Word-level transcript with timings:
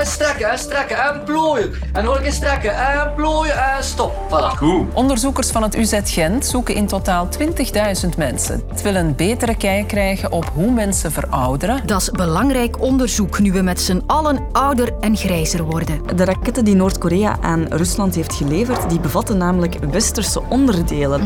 En 0.00 0.06
strekken, 0.06 0.50
en 0.50 0.58
strekken, 0.58 0.96
en 0.96 1.24
plooien. 1.24 1.72
En 1.92 2.04
nog 2.04 2.16
een 2.16 2.22
keer 2.22 2.32
strekken, 2.32 2.76
en 2.76 3.12
plooien, 3.16 3.76
en 3.76 3.84
stop. 3.84 4.12
Voilà. 4.28 4.64
Onderzoekers 4.92 5.50
van 5.50 5.62
het 5.62 5.76
UZ 5.76 6.00
Gent 6.04 6.46
zoeken 6.46 6.74
in 6.74 6.86
totaal 6.86 7.28
20.000 7.38 8.08
mensen. 8.16 8.62
Het 8.68 8.82
wil 8.82 8.94
een 8.94 9.14
betere 9.16 9.56
kijk 9.56 9.88
krijgen 9.88 10.32
op 10.32 10.50
hoe 10.54 10.70
mensen 10.70 11.12
verouderen. 11.12 11.86
Dat 11.86 12.00
is 12.00 12.10
belangrijk 12.10 12.80
onderzoek 12.82 13.38
nu 13.38 13.52
we 13.52 13.62
met 13.62 13.80
z'n 13.80 14.02
allen 14.06 14.38
ouder 14.52 14.92
en 15.00 15.16
grijzer 15.16 15.62
worden. 15.62 16.00
De 16.16 16.24
raketten 16.24 16.64
die 16.64 16.74
Noord-Korea 16.74 17.36
aan 17.40 17.66
Rusland 17.68 18.14
heeft 18.14 18.34
geleverd, 18.34 18.90
die 18.90 19.00
bevatten 19.00 19.36
namelijk 19.36 19.78
westerse 19.90 20.42
onderdelen. 20.48 21.20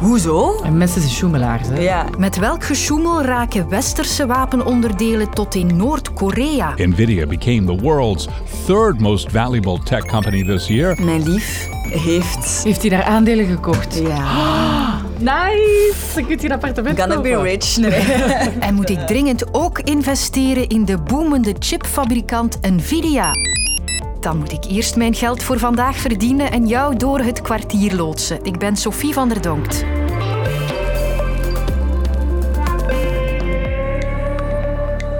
Hoezo? 0.00 0.60
En 0.62 0.76
mensen 0.76 1.00
zijn 1.00 1.12
schoemelaars, 1.12 1.68
hè? 1.68 1.80
Ja, 1.80 2.04
Met 2.18 2.38
welk 2.38 2.64
gesjoemel 2.64 3.22
raken 3.22 3.68
westerse 3.68 4.26
wapenonderdelen 4.26 5.30
tot 5.30 5.54
in 5.54 5.76
Noord-Korea? 5.76 6.72
NVIDIA 6.76 7.26
became 7.26 7.76
the 7.76 7.84
world's 8.08 8.28
third 8.66 9.00
most 9.00 9.30
valuable 9.30 9.78
tech 9.78 10.06
company 10.06 10.42
this 10.42 10.66
year. 10.66 11.04
mijn 11.04 11.28
lief 11.28 11.68
heeft... 11.90 12.62
Heeft 12.64 12.80
hij 12.80 12.90
daar 12.90 13.02
aandelen 13.02 13.46
gekocht? 13.46 13.98
Ja. 13.98 14.26
Nice! 15.18 15.94
Dan 16.14 16.26
kunt 16.26 16.42
je 16.42 16.48
een 16.48 16.54
appartement 16.54 17.00
Gonna 17.00 17.20
be 17.20 17.42
rich. 17.42 17.76
Nee. 17.76 17.90
En 18.68 18.74
moet 18.74 18.90
ik 18.90 18.98
dringend 18.98 19.54
ook 19.54 19.78
investeren 19.78 20.68
in 20.68 20.84
de 20.84 20.98
boemende 20.98 21.54
chipfabrikant 21.58 22.58
Nvidia? 22.60 23.30
Dan 24.20 24.38
moet 24.38 24.52
ik 24.52 24.64
eerst 24.70 24.96
mijn 24.96 25.14
geld 25.14 25.42
voor 25.42 25.58
vandaag 25.58 25.96
verdienen 25.96 26.50
en 26.50 26.66
jou 26.66 26.96
door 26.96 27.18
het 27.18 27.42
kwartier 27.42 27.94
loodsen. 27.94 28.38
Ik 28.42 28.58
ben 28.58 28.76
Sophie 28.76 29.12
van 29.12 29.28
der 29.28 29.42
Donkt. 29.42 29.84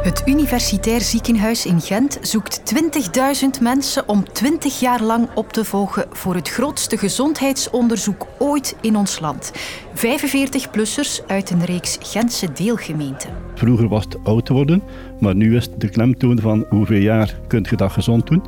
Het 0.09 0.23
Universitair 0.27 1.01
Ziekenhuis 1.01 1.67
in 1.67 1.81
Gent 1.81 2.19
zoekt 2.23 2.75
20.000 2.75 3.63
mensen 3.63 4.09
om 4.09 4.33
20 4.33 4.81
jaar 4.81 5.03
lang 5.03 5.29
op 5.35 5.53
te 5.53 5.65
volgen 5.65 6.07
voor 6.11 6.35
het 6.35 6.49
grootste 6.49 6.97
gezondheidsonderzoek 6.97 8.27
ooit 8.39 8.77
in 8.81 8.97
ons 8.97 9.21
land. 9.21 9.53
45-plussers 9.95 11.27
uit 11.27 11.51
een 11.51 11.65
reeks 11.65 11.99
Gentse 12.01 12.53
deelgemeenten. 12.53 13.31
Vroeger 13.55 13.89
was 13.89 14.05
het 14.05 14.25
oud 14.25 14.49
worden, 14.49 14.83
maar 15.21 15.35
nu 15.35 15.57
is 15.57 15.65
het 15.65 15.81
de 15.81 15.89
klemtoon 15.89 16.41
van 16.41 16.67
hoeveel 16.69 17.01
jaar 17.01 17.39
kun 17.47 17.67
je 17.71 17.77
dat 17.77 17.93
gezond 17.93 18.27
doen. 18.27 18.43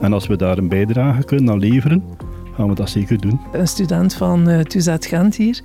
En 0.00 0.12
als 0.12 0.26
we 0.26 0.36
daar 0.36 0.58
een 0.58 0.68
bijdrage 0.68 1.24
kunnen 1.24 1.50
aan 1.50 1.58
leveren, 1.58 2.04
gaan 2.56 2.68
we 2.68 2.74
dat 2.74 2.90
zeker 2.90 3.20
doen. 3.20 3.40
Een 3.52 3.68
student 3.68 4.14
van 4.14 4.48
uh, 4.48 4.60
TUZ 4.60 4.94
Gent 4.98 5.36
hier 5.36 5.60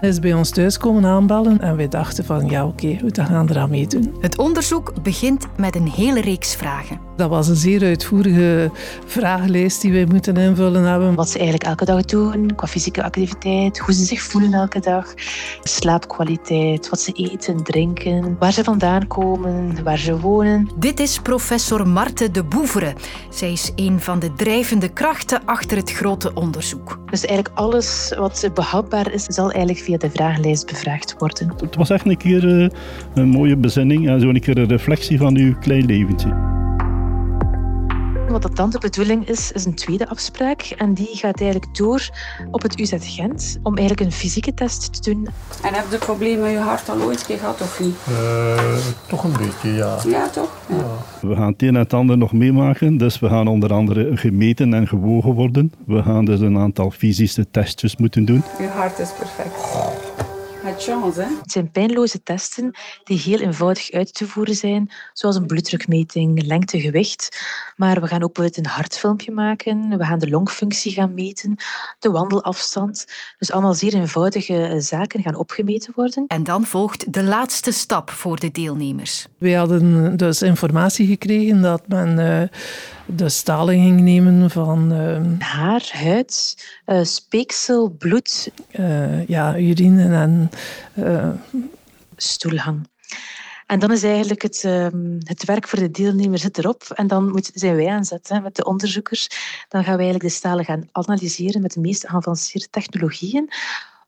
is 0.00 0.18
bij 0.18 0.34
ons 0.34 0.50
thuis 0.50 0.78
komen 0.78 1.04
aanbellen 1.04 1.60
en 1.60 1.76
wij 1.76 1.88
dachten 1.88 2.24
van 2.24 2.48
ja 2.48 2.66
oké, 2.66 2.98
goed, 3.00 3.14
dan 3.14 3.26
gaan 3.26 3.46
we 3.46 3.52
eraan 3.52 3.70
meedoen. 3.70 4.14
Het 4.20 4.38
onderzoek 4.38 4.92
begint 5.02 5.46
met 5.56 5.74
een 5.74 5.88
hele 5.88 6.20
reeks 6.20 6.54
vragen. 6.54 7.00
Dat 7.16 7.28
was 7.28 7.48
een 7.48 7.56
zeer 7.56 7.82
uitvoerige 7.82 8.70
vragenlijst 9.06 9.80
die 9.80 9.92
wij 9.92 10.06
moeten 10.06 10.36
invullen 10.36 10.84
hebben. 10.84 11.14
Wat 11.14 11.28
ze 11.28 11.38
eigenlijk 11.38 11.68
elke 11.68 11.84
dag 11.84 12.04
doen, 12.04 12.54
qua 12.54 12.66
fysieke 12.66 13.02
activiteit, 13.02 13.78
hoe 13.78 13.94
ze 13.94 14.04
zich 14.04 14.22
voelen 14.22 14.52
elke 14.52 14.80
dag, 14.80 15.14
slaapkwaliteit, 15.62 16.88
wat 16.88 17.00
ze 17.00 17.12
eten, 17.12 17.62
drinken, 17.62 18.36
waar 18.38 18.52
ze 18.52 18.64
vandaan 18.64 19.06
komen, 19.06 19.82
waar 19.84 19.98
ze 19.98 20.20
wonen. 20.20 20.68
Dit 20.78 21.00
is 21.00 21.18
professor 21.18 21.88
Marte 21.88 22.30
de 22.30 22.44
Boevere. 22.44 22.94
Zij 23.30 23.52
is 23.52 23.72
een 23.76 24.00
van 24.00 24.18
de 24.18 24.32
drijvende 24.32 24.88
krachten 24.88 25.44
achter 25.44 25.76
het 25.76 25.92
grote 25.92 26.33
onderzoek. 26.34 26.98
Dus 27.10 27.24
eigenlijk 27.24 27.58
alles 27.58 28.12
wat 28.16 28.50
behapbaar 28.54 29.12
is, 29.12 29.24
zal 29.24 29.50
eigenlijk 29.50 29.84
via 29.84 29.96
de 29.96 30.10
vragenlijst 30.10 30.66
bevraagd 30.66 31.14
worden. 31.18 31.54
Het 31.56 31.76
was 31.76 31.90
echt 31.90 32.06
een 32.06 32.16
keer 32.16 32.62
eh, 32.62 32.68
een 33.14 33.28
mooie 33.28 33.56
bezinning 33.56 34.08
en 34.08 34.20
zo 34.20 34.28
een 34.28 34.40
keer 34.40 34.58
een 34.58 34.68
reflectie 34.68 35.18
van 35.18 35.36
uw 35.36 35.54
klein 35.58 35.86
leventje. 35.86 36.62
Wat 38.28 38.42
dat 38.42 38.56
dan 38.56 38.70
de 38.70 38.78
bedoeling 38.78 39.28
is, 39.28 39.52
is 39.52 39.64
een 39.64 39.74
tweede 39.74 40.08
afspraak. 40.08 40.60
En 40.60 40.94
die 40.94 41.08
gaat 41.12 41.40
eigenlijk 41.40 41.76
door 41.76 42.08
op 42.50 42.62
het 42.62 42.80
UZ 42.80 42.94
Gent 42.98 43.58
om 43.62 43.76
eigenlijk 43.76 44.06
een 44.06 44.12
fysieke 44.12 44.54
test 44.54 45.02
te 45.02 45.10
doen. 45.10 45.28
En 45.62 45.74
heb 45.74 45.84
je 45.90 45.98
problemen 45.98 46.42
met 46.42 46.50
je 46.50 46.58
hart 46.58 46.88
al 46.88 47.00
ooit 47.00 47.22
gehad 47.22 47.60
of 47.60 47.80
niet? 47.80 47.94
Uh, 48.10 48.76
toch 49.08 49.24
een 49.24 49.32
beetje, 49.32 49.72
ja. 49.72 49.98
Ja, 50.06 50.28
toch? 50.28 50.50
Ja. 50.68 50.84
We 51.28 51.34
gaan 51.34 51.52
het 51.52 51.62
een 51.62 51.68
en 51.68 51.74
het 51.74 51.92
ander 51.92 52.18
nog 52.18 52.32
meemaken. 52.32 52.96
Dus 52.96 53.18
we 53.18 53.28
gaan 53.28 53.48
onder 53.48 53.72
andere 53.72 54.16
gemeten 54.16 54.74
en 54.74 54.88
gewogen 54.88 55.32
worden. 55.32 55.72
We 55.86 56.02
gaan 56.02 56.24
dus 56.24 56.40
een 56.40 56.58
aantal 56.58 56.90
fysische 56.90 57.50
testjes 57.50 57.96
moeten 57.96 58.24
doen. 58.24 58.42
Je 58.58 58.66
hart 58.66 58.98
is 58.98 59.10
perfect. 59.18 60.03
Chance, 60.78 61.20
hè? 61.20 61.28
Het 61.40 61.52
zijn 61.52 61.70
pijnloze 61.70 62.22
testen 62.22 62.76
die 63.04 63.18
heel 63.18 63.38
eenvoudig 63.38 63.90
uit 63.90 64.14
te 64.14 64.26
voeren 64.26 64.54
zijn, 64.54 64.90
zoals 65.12 65.36
een 65.36 65.46
bloeddrukmeting, 65.46 66.46
lengte, 66.46 66.80
gewicht. 66.80 67.44
Maar 67.76 68.00
we 68.00 68.06
gaan 68.06 68.22
ook 68.22 68.32
bijvoorbeeld 68.34 68.66
een 68.66 68.72
hartfilmpje 68.72 69.32
maken, 69.32 69.98
we 69.98 70.04
gaan 70.04 70.18
de 70.18 70.30
longfunctie 70.30 70.92
gaan 70.92 71.14
meten, 71.14 71.56
de 71.98 72.10
wandelafstand. 72.10 73.06
Dus 73.38 73.52
allemaal 73.52 73.74
zeer 73.74 73.94
eenvoudige 73.94 74.76
zaken 74.78 75.22
gaan 75.22 75.36
opgemeten 75.36 75.92
worden. 75.96 76.24
En 76.26 76.44
dan 76.44 76.64
volgt 76.64 77.12
de 77.12 77.22
laatste 77.22 77.72
stap 77.72 78.10
voor 78.10 78.40
de 78.40 78.50
deelnemers. 78.50 79.26
Wij 79.38 79.52
hadden 79.52 80.16
dus 80.16 80.42
informatie 80.42 81.06
gekregen 81.06 81.62
dat 81.62 81.88
men 81.88 82.18
uh, 82.18 82.58
de 83.06 83.28
stalen 83.28 83.74
ging 83.74 84.00
nemen 84.00 84.50
van... 84.50 84.92
Uh, 84.92 85.38
Haar, 85.38 85.88
huid, 85.92 86.64
uh, 86.86 87.04
speeksel, 87.04 87.90
bloed. 87.90 88.50
Uh, 88.78 89.26
ja, 89.26 89.58
urine 89.58 90.16
en... 90.16 90.50
Uh, 90.94 91.28
Stoelhang. 92.16 92.88
En 93.66 93.78
dan 93.78 93.92
is 93.92 94.02
eigenlijk 94.02 94.42
het, 94.42 94.62
um, 94.64 95.18
het 95.18 95.44
werk 95.44 95.68
voor 95.68 95.78
de 95.78 95.90
deelnemers 95.90 96.42
zit 96.42 96.58
erop. 96.58 96.82
En 96.94 97.06
dan 97.06 97.30
moet, 97.30 97.50
zijn 97.54 97.76
wij 97.76 97.88
aan 97.88 98.04
zet 98.04 98.28
hè, 98.28 98.40
met 98.40 98.56
de 98.56 98.64
onderzoekers. 98.64 99.28
Dan 99.68 99.84
gaan 99.84 99.96
wij 99.96 100.04
eigenlijk 100.04 100.34
de 100.34 100.38
stalen 100.38 100.64
gaan 100.64 100.88
analyseren 100.92 101.62
met 101.62 101.72
de 101.72 101.80
meest 101.80 102.08
geavanceerde 102.08 102.68
technologieën. 102.70 103.50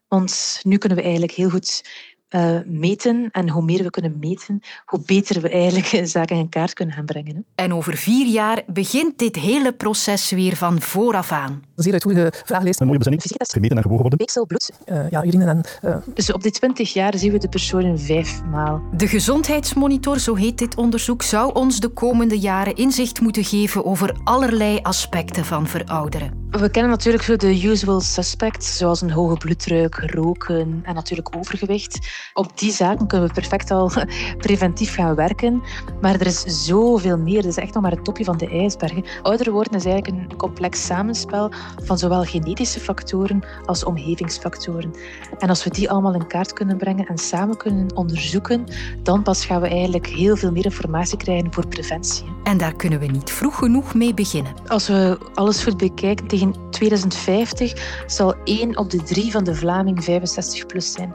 Want 0.08 0.60
nu 0.62 0.78
kunnen 0.78 0.98
we 0.98 1.04
eigenlijk 1.04 1.32
heel 1.32 1.50
goed 1.50 1.84
uh, 2.30 2.58
meten. 2.64 3.28
En 3.32 3.48
hoe 3.48 3.62
meer 3.62 3.82
we 3.82 3.90
kunnen 3.90 4.16
meten, 4.18 4.60
hoe 4.84 5.02
beter 5.06 5.40
we 5.40 5.48
eigenlijk 5.48 6.00
zaken 6.08 6.36
in 6.36 6.48
kaart 6.48 6.72
kunnen 6.72 7.04
brengen. 7.04 7.34
Hè. 7.34 7.64
En 7.64 7.74
over 7.74 7.96
vier 7.96 8.26
jaar 8.26 8.62
begint 8.66 9.18
dit 9.18 9.36
hele 9.36 9.72
proces 9.72 10.30
weer 10.30 10.56
van 10.56 10.80
vooraf 10.80 11.32
aan. 11.32 11.62
Zeer 11.76 11.92
uitvoerige 11.92 12.32
vragenlijst. 12.44 12.80
Een 12.80 12.86
mooie 12.86 12.98
bezinning. 12.98 13.24
Gemeten 13.38 13.76
en 13.76 13.82
gewogen 13.82 14.00
worden. 14.00 14.18
Peksel, 14.18 14.46
bloed. 14.46 14.70
Uh, 14.86 15.10
ja, 15.10 15.24
urine 15.24 15.44
en... 15.44 15.60
Uh... 15.84 15.96
Dus 16.14 16.32
op 16.32 16.42
die 16.42 16.52
twintig 16.52 16.92
jaar 16.92 17.18
zien 17.18 17.32
we 17.32 17.38
de 17.38 17.48
persoon 17.48 17.98
vijf 17.98 18.42
maal. 18.44 18.82
De 18.96 19.08
gezondheidsmonitor, 19.08 20.18
zo 20.18 20.34
heet 20.34 20.58
dit 20.58 20.76
onderzoek, 20.76 21.22
zou 21.22 21.54
ons 21.54 21.80
de 21.80 21.88
komende 21.88 22.38
jaren 22.38 22.74
inzicht 22.74 23.20
moeten 23.20 23.44
geven 23.44 23.84
over 23.84 24.16
allerlei 24.24 24.78
aspecten 24.82 25.44
van 25.44 25.66
verouderen. 25.66 26.44
We 26.50 26.70
kennen 26.70 26.90
natuurlijk 26.90 27.24
zo 27.24 27.36
de 27.36 27.62
usual 27.62 28.00
suspects, 28.00 28.76
zoals 28.76 29.00
een 29.00 29.10
hoge 29.10 29.36
bloeddruk, 29.36 29.94
roken 29.94 30.80
en 30.82 30.94
natuurlijk 30.94 31.36
overgewicht. 31.36 31.98
Op 32.32 32.58
die 32.58 32.72
zaken 32.72 33.06
kunnen 33.06 33.28
we 33.28 33.34
perfect 33.34 33.70
al 33.70 33.90
preventief 34.38 34.94
gaan 34.94 35.14
werken. 35.14 35.62
Maar 36.00 36.14
er 36.14 36.26
is 36.26 36.42
zoveel 36.42 37.18
meer. 37.18 37.42
Dat 37.42 37.50
is 37.50 37.56
echt 37.56 37.74
nog 37.74 37.82
maar 37.82 37.92
het 37.92 38.04
topje 38.04 38.24
van 38.24 38.36
de 38.36 38.48
ijsbergen. 38.48 39.04
Ouder 39.22 39.52
worden 39.52 39.74
is 39.74 39.84
eigenlijk 39.84 40.30
een 40.30 40.36
complex 40.36 40.86
samenspel 40.86 41.50
van 41.82 41.98
zowel 41.98 42.24
genetische 42.24 42.80
factoren 42.80 43.44
als 43.64 43.84
omgevingsfactoren. 43.84 44.94
En 45.38 45.48
als 45.48 45.64
we 45.64 45.70
die 45.70 45.90
allemaal 45.90 46.14
in 46.14 46.26
kaart 46.26 46.52
kunnen 46.52 46.76
brengen 46.76 47.06
en 47.06 47.18
samen 47.18 47.56
kunnen 47.56 47.96
onderzoeken, 47.96 48.64
dan 49.02 49.22
pas 49.22 49.44
gaan 49.44 49.60
we 49.60 49.68
eigenlijk 49.68 50.06
heel 50.06 50.36
veel 50.36 50.52
meer 50.52 50.64
informatie 50.64 51.18
krijgen 51.18 51.52
voor 51.52 51.66
preventie. 51.66 52.24
En 52.44 52.58
daar 52.58 52.76
kunnen 52.76 52.98
we 52.98 53.06
niet 53.06 53.30
vroeg 53.30 53.58
genoeg 53.58 53.94
mee 53.94 54.14
beginnen. 54.14 54.52
Als 54.66 54.88
we 54.88 55.18
alles 55.34 55.62
goed 55.62 55.76
bekijken, 55.76 56.26
tegen 56.26 56.54
2050 56.70 58.04
zal 58.06 58.34
één 58.44 58.76
op 58.76 58.90
de 58.90 59.02
drie 59.02 59.30
van 59.30 59.44
de 59.44 59.54
Vlamingen 59.54 60.02
65 60.02 60.66
plus 60.66 60.92
zijn. 60.92 61.10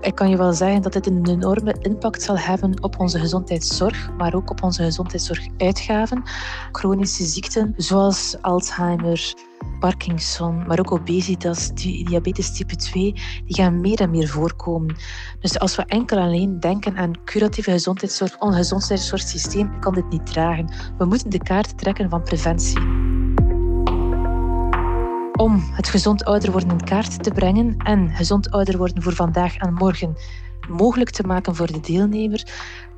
Ik 0.00 0.14
kan 0.14 0.30
je 0.30 0.36
wel 0.36 0.52
zeggen 0.52 0.82
dat 0.82 0.92
dit 0.92 1.06
een 1.06 1.28
enorme 1.28 1.76
impact 1.80 2.22
zal 2.22 2.38
hebben 2.38 2.82
op 2.82 2.98
onze 2.98 3.18
gezondheidszorg, 3.18 4.10
maar 4.16 4.34
ook 4.34 4.50
op 4.50 4.62
onze 4.62 4.82
gezondheidszorguitgaven. 4.82 6.22
Chronische 6.72 7.24
ziekten 7.24 7.74
zoals 7.76 8.36
Alzheimer, 8.40 9.34
Parkinson, 9.80 10.66
maar 10.66 10.78
ook 10.78 10.92
obesitas, 10.92 11.70
diabetes 11.74 12.52
type 12.52 12.76
2, 12.76 13.12
die 13.44 13.54
gaan 13.54 13.80
meer 13.80 14.00
en 14.00 14.10
meer 14.10 14.28
voorkomen. 14.28 14.96
Dus 15.40 15.58
als 15.58 15.76
we 15.76 15.84
enkel 15.84 16.18
alleen 16.18 16.60
denken 16.60 16.96
aan 16.96 17.24
curatieve 17.24 17.70
gezondheidszorg, 17.70 18.38
ons 18.38 18.56
gezondheidszorgsysteem 18.56 19.80
kan 19.80 19.94
dit 19.94 20.08
niet 20.08 20.26
dragen. 20.26 20.72
We 20.98 21.04
moeten 21.04 21.30
de 21.30 21.42
kaart 21.42 21.78
trekken 21.78 22.10
van 22.10 22.22
preventie. 22.22 22.78
Om 25.32 25.62
het 25.72 25.88
gezond 25.88 26.24
ouder 26.24 26.50
worden 26.50 26.70
in 26.70 26.84
kaart 26.84 27.22
te 27.22 27.30
brengen 27.30 27.76
en 27.76 28.10
gezond 28.10 28.50
ouder 28.50 28.76
worden 28.76 29.02
voor 29.02 29.14
vandaag 29.14 29.56
en 29.56 29.74
morgen 29.74 30.16
mogelijk 30.68 31.10
te 31.10 31.26
maken 31.26 31.54
voor 31.54 31.66
de 31.66 31.80
deelnemer, 31.80 32.46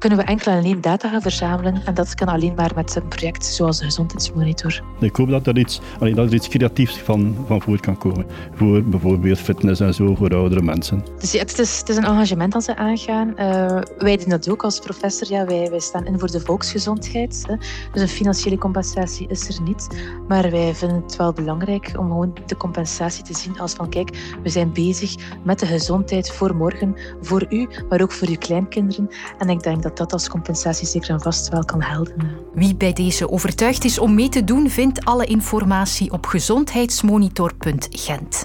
kunnen 0.00 0.18
we 0.18 0.24
enkel 0.24 0.52
en 0.52 0.58
alleen 0.58 0.80
data 0.80 1.08
gaan 1.08 1.22
verzamelen. 1.22 1.82
En 1.84 1.94
dat 1.94 2.14
kan 2.14 2.28
alleen 2.28 2.52
maar 2.56 2.70
met 2.74 2.96
een 2.96 3.08
project 3.08 3.44
zoals 3.44 3.78
de 3.78 3.84
Gezondheidsmonitor. 3.84 4.82
Ik 5.00 5.16
hoop 5.16 5.28
dat 5.28 5.46
er 5.46 5.58
iets, 5.58 5.80
dat 5.98 6.16
er 6.16 6.34
iets 6.34 6.48
creatiefs 6.48 6.98
van, 6.98 7.36
van 7.46 7.60
voort 7.60 7.80
kan 7.80 7.98
komen. 7.98 8.26
Voor 8.54 8.82
bijvoorbeeld 8.82 9.38
fitness 9.38 9.80
en 9.80 9.94
zo 9.94 10.14
voor 10.14 10.34
oudere 10.34 10.62
mensen. 10.62 11.04
Dus 11.18 11.32
het, 11.32 11.58
is, 11.58 11.78
het 11.78 11.88
is 11.88 11.96
een 11.96 12.04
engagement 12.04 12.52
dat 12.52 12.64
ze 12.64 12.76
aangaan. 12.76 13.28
Uh, 13.28 13.80
wij 13.98 14.16
doen 14.16 14.28
dat 14.28 14.50
ook 14.50 14.62
als 14.62 14.78
professor. 14.78 15.28
Ja, 15.30 15.44
wij, 15.46 15.70
wij 15.70 15.80
staan 15.80 16.06
in 16.06 16.18
voor 16.18 16.30
de 16.30 16.40
volksgezondheid. 16.40 17.44
Hè. 17.46 17.56
Dus 17.92 18.02
een 18.02 18.08
financiële 18.08 18.58
compensatie 18.58 19.28
is 19.28 19.48
er 19.48 19.62
niet. 19.62 19.88
Maar 20.28 20.50
wij 20.50 20.74
vinden 20.74 21.02
het 21.02 21.16
wel 21.16 21.32
belangrijk 21.32 21.92
om 21.98 22.08
gewoon 22.08 22.34
de 22.46 22.56
compensatie 22.56 23.24
te 23.24 23.34
zien 23.34 23.58
als 23.58 23.72
van 23.72 23.88
kijk, 23.88 24.34
we 24.42 24.48
zijn 24.48 24.72
bezig 24.72 25.14
met 25.42 25.58
de 25.58 25.66
gezondheid 25.66 26.30
voor 26.30 26.54
morgen, 26.54 26.96
voor 27.20 27.46
u, 27.48 27.68
maar 27.88 28.02
ook 28.02 28.12
voor 28.12 28.28
uw 28.28 28.38
kleinkinderen. 28.38 29.08
En 29.38 29.48
ik 29.48 29.62
denk 29.62 29.82
dat 29.82 29.89
dat 29.96 30.12
als 30.12 30.28
compensatie 30.28 30.86
zich 30.86 31.08
en 31.08 31.20
vast 31.20 31.48
wel 31.48 31.64
kan 31.64 31.82
helden. 31.82 32.14
Wie 32.54 32.74
bij 32.74 32.92
deze 32.92 33.30
overtuigd 33.30 33.84
is 33.84 33.98
om 33.98 34.14
mee 34.14 34.28
te 34.28 34.44
doen, 34.44 34.70
vindt 34.70 35.04
alle 35.04 35.24
informatie 35.24 36.12
op 36.12 36.26
gezondheidsmonitor.gent. 36.26 38.42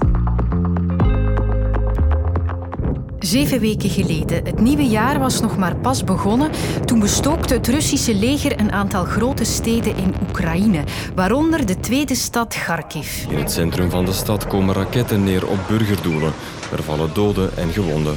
Zeven 3.20 3.60
weken 3.60 3.90
geleden. 3.90 4.46
Het 4.46 4.60
nieuwe 4.60 4.88
jaar 4.88 5.20
was 5.20 5.42
nog 5.42 5.58
maar 5.58 5.76
pas 5.76 6.04
begonnen. 6.04 6.52
Toen 6.86 7.00
bestookte 7.00 7.54
het 7.54 7.68
Russische 7.68 8.16
leger 8.16 8.60
een 8.60 8.72
aantal 8.72 9.06
grote 9.06 9.44
steden 9.44 9.96
in 9.96 10.14
Oekraïne, 10.28 10.84
waaronder 11.16 11.66
de 11.66 11.80
tweede 11.80 12.16
stad 12.16 12.54
Kharkiv. 12.54 13.26
In 13.30 13.38
het 13.38 13.52
centrum 13.52 13.90
van 13.90 14.06
de 14.06 14.14
stad 14.14 14.48
komen 14.48 14.76
raketten 14.76 15.24
neer 15.24 15.48
op 15.48 15.60
burgerdoelen. 15.68 16.34
Er 16.72 16.84
vallen 16.84 17.14
doden 17.14 17.58
en 17.58 17.70
gewonden. 17.70 18.16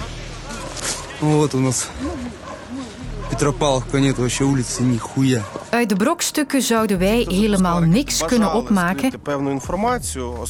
Wat 1.21 1.55
ons. 1.55 1.89
Петропавловка 3.30 4.00
нет 4.00 4.18
вообще 4.18 4.44
улицы 4.44 4.84
нихуя. 4.84 5.42
Uit 5.70 5.90
de 5.90 5.96
brokstukken 5.96 6.62
zouden 6.62 7.00
wij 7.00 7.26
helemaal 7.30 7.82
niks 7.82 8.26
kunnen 8.26 8.54
opmaken. 8.54 9.12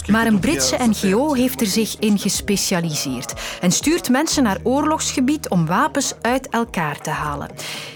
Maar 0.08 0.26
een 0.28 0.40
Britse 0.40 0.78
NGO 0.80 1.34
heeft 1.34 1.62
er 1.62 1.68
zich 1.68 1.96
in 2.00 2.20
gespecialiseerd 2.20 3.34
en 3.62 3.72
stuurt 3.72 4.10
mensen 4.10 4.44
naar 4.44 4.58
oorlogsgebied 4.64 5.50
om 5.50 5.66
wapens 5.66 6.14
uit 6.22 6.50
elkaar 6.50 7.02
te 7.02 7.10
halen. 7.10 7.50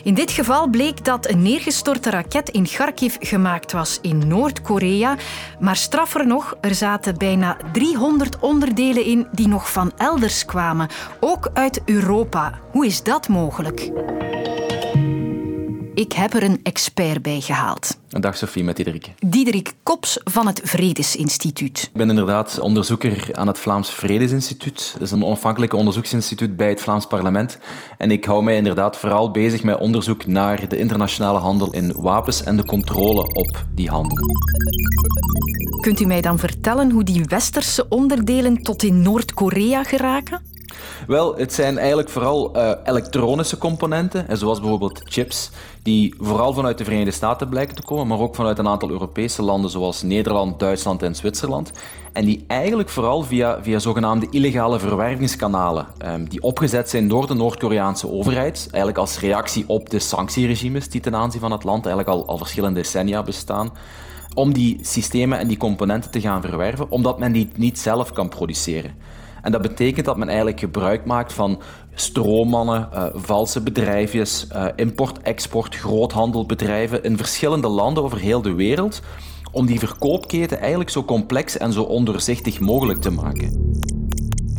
In 0.03 0.13
dit 0.13 0.31
geval 0.31 0.67
bleek 0.69 1.05
dat 1.05 1.29
een 1.29 1.41
neergestorte 1.41 2.09
raket 2.09 2.49
in 2.49 2.63
Kharkiv 2.63 3.15
gemaakt 3.19 3.71
was 3.71 3.99
in 4.01 4.27
Noord-Korea. 4.27 5.15
Maar 5.59 5.75
straffer 5.75 6.27
nog, 6.27 6.55
er 6.61 6.75
zaten 6.75 7.17
bijna 7.17 7.57
300 7.73 8.39
onderdelen 8.39 9.05
in 9.05 9.27
die 9.31 9.47
nog 9.47 9.71
van 9.71 9.91
elders 9.97 10.45
kwamen, 10.45 10.89
ook 11.19 11.49
uit 11.53 11.81
Europa. 11.85 12.59
Hoe 12.71 12.85
is 12.85 13.03
dat 13.03 13.27
mogelijk? 13.27 13.91
Ik 16.02 16.12
heb 16.12 16.34
er 16.34 16.42
een 16.42 16.60
expert 16.62 17.22
bij 17.22 17.40
gehaald. 17.40 17.98
Dag 18.08 18.36
Sophie, 18.36 18.64
met 18.64 18.76
Diederik. 18.76 19.12
Diederik 19.26 19.72
Kops 19.82 20.18
van 20.24 20.46
het 20.46 20.60
Vredesinstituut. 20.64 21.82
Ik 21.82 21.98
ben 21.98 22.08
inderdaad 22.08 22.58
onderzoeker 22.58 23.28
aan 23.32 23.46
het 23.46 23.58
Vlaams 23.58 23.90
Vredesinstituut. 23.90 24.90
Dat 24.92 25.02
is 25.02 25.10
een 25.10 25.24
onafhankelijk 25.24 25.72
onderzoeksinstituut 25.72 26.56
bij 26.56 26.68
het 26.68 26.80
Vlaams 26.80 27.06
parlement. 27.06 27.58
En 27.98 28.10
ik 28.10 28.24
hou 28.24 28.42
mij 28.42 28.56
inderdaad 28.56 28.96
vooral 28.96 29.30
bezig 29.30 29.62
met 29.62 29.78
onderzoek 29.78 30.26
naar 30.26 30.68
de 30.68 30.78
internationale 30.78 31.38
handel 31.38 31.72
in 31.72 31.92
wapens 31.96 32.42
en 32.42 32.56
de 32.56 32.64
controle 32.64 33.22
op 33.22 33.64
die 33.74 33.88
handel. 33.88 34.18
Kunt 35.80 36.00
u 36.00 36.06
mij 36.06 36.20
dan 36.20 36.38
vertellen 36.38 36.90
hoe 36.90 37.04
die 37.04 37.24
westerse 37.24 37.88
onderdelen 37.88 38.62
tot 38.62 38.82
in 38.82 39.02
Noord-Korea 39.02 39.82
geraken? 39.82 40.51
Wel, 41.06 41.36
het 41.36 41.52
zijn 41.52 41.78
eigenlijk 41.78 42.08
vooral 42.08 42.56
uh, 42.56 42.72
elektronische 42.84 43.58
componenten, 43.58 44.36
zoals 44.36 44.60
bijvoorbeeld 44.60 45.00
chips, 45.04 45.50
die 45.82 46.14
vooral 46.18 46.52
vanuit 46.52 46.78
de 46.78 46.84
Verenigde 46.84 47.10
Staten 47.10 47.48
blijken 47.48 47.74
te 47.74 47.82
komen, 47.82 48.06
maar 48.06 48.18
ook 48.18 48.34
vanuit 48.34 48.58
een 48.58 48.68
aantal 48.68 48.90
Europese 48.90 49.42
landen 49.42 49.70
zoals 49.70 50.02
Nederland, 50.02 50.58
Duitsland 50.58 51.02
en 51.02 51.14
Zwitserland. 51.14 51.72
En 52.12 52.24
die 52.24 52.44
eigenlijk 52.46 52.88
vooral 52.88 53.22
via, 53.22 53.62
via 53.62 53.78
zogenaamde 53.78 54.26
illegale 54.30 54.78
verwervingskanalen, 54.78 55.86
um, 56.04 56.28
die 56.28 56.42
opgezet 56.42 56.90
zijn 56.90 57.08
door 57.08 57.26
de 57.26 57.34
Noord-Koreaanse 57.34 58.10
overheid, 58.10 58.58
eigenlijk 58.62 58.98
als 58.98 59.18
reactie 59.18 59.64
op 59.66 59.90
de 59.90 59.98
sanctieregimes 59.98 60.88
die 60.88 61.00
ten 61.00 61.16
aanzien 61.16 61.40
van 61.40 61.52
het 61.52 61.64
land 61.64 61.86
eigenlijk 61.86 62.16
al, 62.16 62.26
al 62.26 62.38
verschillende 62.38 62.80
decennia 62.80 63.22
bestaan 63.22 63.72
om 64.34 64.52
die 64.52 64.78
systemen 64.82 65.38
en 65.38 65.48
die 65.48 65.56
componenten 65.56 66.10
te 66.10 66.20
gaan 66.20 66.42
verwerven, 66.42 66.90
omdat 66.90 67.18
men 67.18 67.32
die 67.32 67.50
niet 67.56 67.78
zelf 67.78 68.12
kan 68.12 68.28
produceren. 68.28 68.94
En 69.42 69.52
dat 69.52 69.62
betekent 69.62 70.06
dat 70.06 70.16
men 70.16 70.28
eigenlijk 70.28 70.60
gebruik 70.60 71.04
maakt 71.04 71.32
van 71.32 71.60
stroommannen, 71.94 72.88
uh, 72.94 73.04
valse 73.14 73.60
bedrijfjes, 73.60 74.46
uh, 74.52 74.64
import-export, 74.76 75.74
groothandelbedrijven 75.74 77.02
in 77.02 77.16
verschillende 77.16 77.68
landen 77.68 78.02
over 78.02 78.18
heel 78.18 78.42
de 78.42 78.54
wereld, 78.54 79.00
om 79.52 79.66
die 79.66 79.78
verkoopketen 79.78 80.58
eigenlijk 80.58 80.90
zo 80.90 81.04
complex 81.04 81.58
en 81.58 81.72
zo 81.72 81.82
ondoorzichtig 81.82 82.60
mogelijk 82.60 83.00
te 83.00 83.10
maken. 83.10 83.80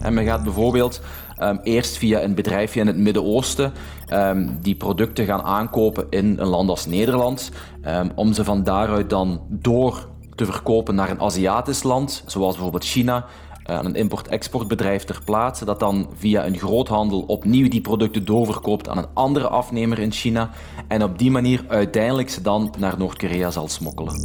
En 0.01 0.13
men 0.13 0.25
gaat 0.25 0.43
bijvoorbeeld 0.43 1.01
um, 1.39 1.59
eerst 1.63 1.97
via 1.97 2.21
een 2.21 2.35
bedrijfje 2.35 2.79
in 2.79 2.87
het 2.87 2.97
Midden-Oosten 2.97 3.73
um, 4.09 4.57
die 4.61 4.75
producten 4.75 5.25
gaan 5.25 5.41
aankopen 5.41 6.05
in 6.09 6.35
een 6.39 6.47
land 6.47 6.69
als 6.69 6.85
Nederland, 6.85 7.51
um, 7.87 8.11
om 8.15 8.33
ze 8.33 8.43
van 8.43 8.63
daaruit 8.63 9.09
dan 9.09 9.41
door 9.49 10.07
te 10.35 10.45
verkopen 10.45 10.95
naar 10.95 11.09
een 11.09 11.21
Aziatisch 11.21 11.83
land, 11.83 12.23
zoals 12.25 12.53
bijvoorbeeld 12.53 12.85
China, 12.85 13.25
aan 13.63 13.79
eh, 13.79 13.85
een 13.85 13.95
import-exportbedrijf 13.95 15.03
ter 15.03 15.21
plaatse, 15.25 15.65
dat 15.65 15.79
dan 15.79 16.09
via 16.17 16.45
een 16.45 16.57
groothandel 16.57 17.21
opnieuw 17.21 17.69
die 17.69 17.81
producten 17.81 18.25
doorverkoopt 18.25 18.89
aan 18.89 18.97
een 18.97 19.07
andere 19.13 19.47
afnemer 19.47 19.99
in 19.99 20.11
China 20.11 20.49
en 20.87 21.03
op 21.03 21.17
die 21.17 21.31
manier 21.31 21.65
uiteindelijk 21.67 22.29
ze 22.29 22.41
dan 22.41 22.73
naar 22.77 22.97
Noord-Korea 22.97 23.51
zal 23.51 23.67
smokkelen. 23.67 24.15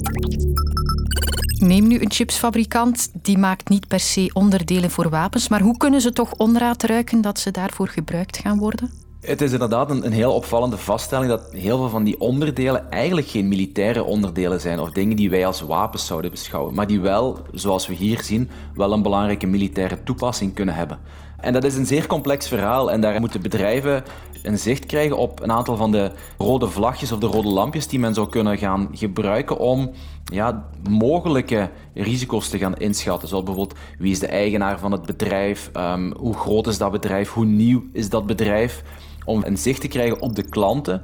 Neem 1.59 1.87
nu 1.87 2.01
een 2.01 2.11
chipsfabrikant, 2.11 3.11
die 3.23 3.39
maakt 3.39 3.69
niet 3.69 3.89
per 3.89 4.01
se 4.01 4.31
onderdelen 4.33 4.91
voor 4.91 5.09
wapens, 5.09 5.49
maar 5.49 5.61
hoe 5.61 5.77
kunnen 5.77 6.01
ze 6.01 6.13
toch 6.13 6.33
onraad 6.33 6.83
ruiken 6.83 7.21
dat 7.21 7.39
ze 7.39 7.51
daarvoor 7.51 7.89
gebruikt 7.89 8.37
gaan 8.37 8.59
worden? 8.59 9.08
Het 9.21 9.41
is 9.41 9.53
inderdaad 9.53 9.91
een, 9.91 10.13
heel 10.13 10.35
opvallende 10.35 10.77
vaststelling 10.77 11.29
dat 11.29 11.53
heel 11.53 11.77
veel 11.77 11.89
van 11.89 12.05
die 12.05 12.21
onderdelen 12.21 12.91
eigenlijk 12.91 13.29
geen 13.29 13.49
militaire 13.49 14.05
onderdelen 14.05 14.61
zijn 14.61 14.81
of 14.81 14.91
dingen 14.91 15.17
die 15.17 15.31
wij 15.31 15.47
als 15.47 15.61
wapens 15.61 16.07
zouden 16.07 16.31
beschouwen, 16.31 16.75
maar 16.75 16.87
die 16.87 17.01
wel, 17.01 17.39
zoals 17.53 17.87
we 17.87 17.95
hier 17.95 18.23
zien, 18.23 18.51
wel 18.75 18.93
een 18.93 19.03
belangrijke 19.03 19.47
militaire 19.47 20.03
toepassing 20.03 20.55
kunnen 20.55 20.75
hebben. 20.75 20.99
En 21.37 21.53
dat 21.53 21.65
is 21.65 21.77
een 21.77 21.87
zeer 21.87 22.07
complex 22.07 22.49
verhaal 22.49 22.91
en 22.91 23.01
daar 23.01 23.21
moeten 23.21 23.43
bedrijven 23.43 24.05
een 24.43 24.59
zicht 24.59 24.87
krijgen 24.87 25.17
op 25.17 25.43
een 25.43 25.53
aantal 25.53 25.77
van 25.77 25.93
de 25.93 26.11
rode 26.39 26.69
vlagjes 26.69 27.13
of 27.13 27.19
de 27.19 27.27
rode 27.27 27.49
lampjes 27.49 27.87
die 27.87 27.99
men 27.99 28.15
zou 28.15 28.29
kunnen 28.29 28.59
gaan 28.59 28.89
gebruiken 28.93 29.59
om 29.59 29.91
ja, 30.25 30.69
mogelijke 30.89 31.71
risico's 31.95 32.49
te 32.49 32.59
gaan 32.59 32.77
inschatten. 32.77 33.29
Zoals 33.29 33.45
bijvoorbeeld 33.45 33.79
wie 33.99 34.13
is 34.13 34.19
de 34.19 34.27
eigenaar 34.27 34.79
van 34.79 34.93
het 34.93 35.07
bedrijf, 35.07 35.71
um, 35.77 36.13
hoe 36.17 36.35
groot 36.35 36.67
is 36.67 36.79
dat 36.79 36.91
bedrijf, 36.91 37.33
hoe 37.33 37.45
nieuw 37.45 37.83
is 37.93 38.09
dat 38.09 38.27
bedrijf 38.27 38.85
om 39.29 39.43
een 39.45 39.59
zicht 39.59 39.81
te 39.81 39.89
krijgen 39.89 40.21
op 40.21 40.37
de 40.37 40.43
klanten, 40.43 41.03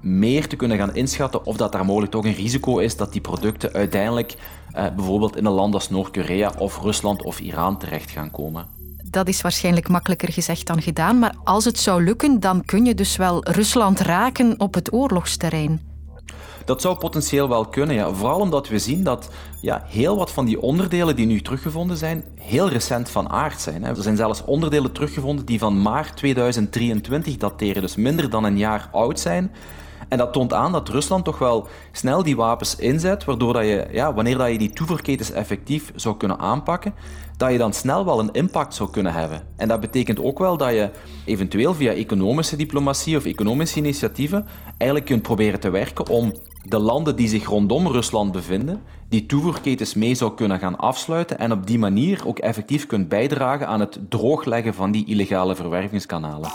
meer 0.00 0.48
te 0.48 0.56
kunnen 0.56 0.78
gaan 0.78 0.94
inschatten 0.94 1.46
of 1.46 1.56
dat 1.56 1.72
daar 1.72 1.84
mogelijk 1.84 2.12
toch 2.12 2.24
een 2.24 2.34
risico 2.34 2.78
is 2.78 2.96
dat 2.96 3.12
die 3.12 3.20
producten 3.20 3.72
uiteindelijk 3.72 4.36
eh, 4.72 4.86
bijvoorbeeld 4.96 5.36
in 5.36 5.44
een 5.44 5.52
land 5.52 5.74
als 5.74 5.90
Noord-Korea 5.90 6.52
of 6.58 6.80
Rusland 6.82 7.22
of 7.22 7.40
Iran 7.40 7.78
terecht 7.78 8.10
gaan 8.10 8.30
komen. 8.30 8.66
Dat 9.04 9.28
is 9.28 9.40
waarschijnlijk 9.40 9.88
makkelijker 9.88 10.32
gezegd 10.32 10.66
dan 10.66 10.82
gedaan, 10.82 11.18
maar 11.18 11.34
als 11.44 11.64
het 11.64 11.78
zou 11.78 12.04
lukken, 12.04 12.40
dan 12.40 12.64
kun 12.64 12.84
je 12.84 12.94
dus 12.94 13.16
wel 13.16 13.44
Rusland 13.48 14.00
raken 14.00 14.60
op 14.60 14.74
het 14.74 14.92
oorlogsterrein. 14.92 15.89
Dat 16.64 16.80
zou 16.80 16.96
potentieel 16.96 17.48
wel 17.48 17.66
kunnen, 17.66 17.96
ja. 17.96 18.12
vooral 18.12 18.40
omdat 18.40 18.68
we 18.68 18.78
zien 18.78 19.04
dat 19.04 19.30
ja, 19.60 19.84
heel 19.86 20.16
wat 20.16 20.30
van 20.30 20.44
die 20.44 20.60
onderdelen 20.60 21.16
die 21.16 21.26
nu 21.26 21.40
teruggevonden 21.40 21.96
zijn, 21.96 22.24
heel 22.34 22.68
recent 22.68 23.10
van 23.10 23.28
aard 23.28 23.60
zijn. 23.60 23.82
Hè. 23.82 23.88
Er 23.88 24.02
zijn 24.02 24.16
zelfs 24.16 24.44
onderdelen 24.44 24.92
teruggevonden 24.92 25.44
die 25.44 25.58
van 25.58 25.82
maart 25.82 26.16
2023 26.16 27.36
dateren, 27.36 27.82
dus 27.82 27.96
minder 27.96 28.30
dan 28.30 28.44
een 28.44 28.58
jaar 28.58 28.88
oud 28.92 29.20
zijn. 29.20 29.52
En 30.10 30.18
dat 30.18 30.32
toont 30.32 30.52
aan 30.52 30.72
dat 30.72 30.88
Rusland 30.88 31.24
toch 31.24 31.38
wel 31.38 31.68
snel 31.92 32.22
die 32.22 32.36
wapens 32.36 32.76
inzet, 32.76 33.24
waardoor 33.24 33.52
dat 33.52 33.62
je, 33.62 33.86
ja, 33.92 34.14
wanneer 34.14 34.38
dat 34.38 34.50
je 34.50 34.58
die 34.58 34.70
toevoerketens 34.70 35.30
effectief 35.30 35.92
zou 35.94 36.16
kunnen 36.16 36.38
aanpakken, 36.38 36.94
dat 37.36 37.52
je 37.52 37.58
dan 37.58 37.72
snel 37.72 38.04
wel 38.04 38.18
een 38.18 38.32
impact 38.32 38.74
zou 38.74 38.90
kunnen 38.90 39.12
hebben. 39.12 39.42
En 39.56 39.68
dat 39.68 39.80
betekent 39.80 40.22
ook 40.22 40.38
wel 40.38 40.56
dat 40.56 40.70
je 40.70 40.90
eventueel 41.24 41.74
via 41.74 41.92
economische 41.92 42.56
diplomatie 42.56 43.16
of 43.16 43.24
economische 43.24 43.78
initiatieven 43.78 44.46
eigenlijk 44.66 45.04
kunt 45.04 45.22
proberen 45.22 45.60
te 45.60 45.70
werken 45.70 46.08
om 46.08 46.32
de 46.62 46.78
landen 46.78 47.16
die 47.16 47.28
zich 47.28 47.46
rondom 47.46 47.86
Rusland 47.86 48.32
bevinden, 48.32 48.82
die 49.08 49.26
toevoerketens 49.26 49.94
mee 49.94 50.14
zou 50.14 50.34
kunnen 50.34 50.58
gaan 50.58 50.78
afsluiten 50.78 51.38
en 51.38 51.52
op 51.52 51.66
die 51.66 51.78
manier 51.78 52.22
ook 52.26 52.38
effectief 52.38 52.86
kunt 52.86 53.08
bijdragen 53.08 53.66
aan 53.66 53.80
het 53.80 53.98
droogleggen 54.08 54.74
van 54.74 54.90
die 54.90 55.06
illegale 55.06 55.54
verwervingskanalen. 55.54 56.50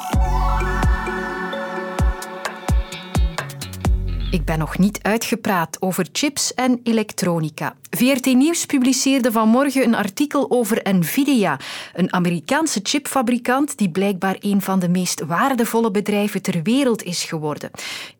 Ik 4.36 4.46
ben 4.46 4.60
nog 4.60 4.78
niet 4.78 5.00
uitgepraat 5.02 5.82
over 5.82 6.08
chips 6.12 6.54
en 6.54 6.80
elektronica. 6.84 7.76
VRT 7.90 8.26
Nieuws 8.26 8.66
publiceerde 8.66 9.32
vanmorgen 9.32 9.84
een 9.84 9.96
artikel 9.96 10.46
over 10.50 10.82
Nvidia, 10.84 11.60
een 11.94 12.14
Amerikaanse 12.14 12.80
chipfabrikant 12.84 13.78
die 13.78 13.90
blijkbaar 13.90 14.36
een 14.40 14.62
van 14.62 14.80
de 14.80 14.90
meest 14.90 15.26
waardevolle 15.26 15.92
bedrijven 15.92 16.42
ter 16.42 16.62
wereld 16.64 17.04
is 17.04 17.24
geworden. 17.24 17.72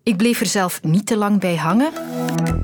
Ik 0.04 0.18
bleef 0.18 0.40
er 0.40 0.46
zelf 0.46 0.84
niet 0.84 1.06
te 1.06 1.18
lang 1.18 1.40
bij 1.40 1.56
hangen, 1.56 1.92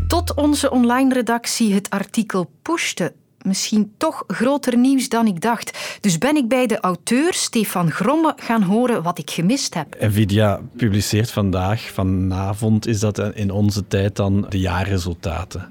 tot 0.07 0.33
onze 0.33 0.71
online 0.71 1.13
redactie 1.13 1.73
het 1.73 1.89
artikel 1.89 2.51
pushte 2.61 3.13
misschien 3.45 3.93
toch 3.97 4.23
groter 4.27 4.77
nieuws 4.77 5.09
dan 5.09 5.27
ik 5.27 5.41
dacht. 5.41 5.97
Dus 6.01 6.17
ben 6.17 6.35
ik 6.35 6.47
bij 6.47 6.67
de 6.67 6.79
auteur 6.79 7.33
Stefan 7.33 7.91
Gromme 7.91 8.33
gaan 8.35 8.61
horen 8.61 9.03
wat 9.03 9.17
ik 9.17 9.29
gemist 9.29 9.73
heb. 9.73 9.95
Nvidia 9.99 10.59
publiceert 10.77 11.31
vandaag, 11.31 11.81
vanavond 11.81 12.87
is 12.87 12.99
dat 12.99 13.19
in 13.33 13.51
onze 13.51 13.87
tijd 13.87 14.15
dan 14.15 14.45
de 14.49 14.59
jaarresultaten. 14.59 15.69